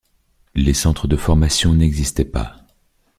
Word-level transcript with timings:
Les 0.55 0.73
centres 0.73 1.07
de 1.07 1.15
formation 1.15 1.73
n'existaient 1.75 2.25
pas. 2.25 2.65